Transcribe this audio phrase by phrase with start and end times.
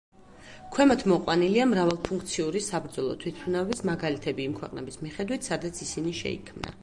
[0.75, 6.79] ქვემოთ მოყვანილია მრავალფუნქციური საბრძოლო თვითმფრინავების მაგალითები იმ ქვეყნების მიხედვით, სადაც ისინი შეიქმნა.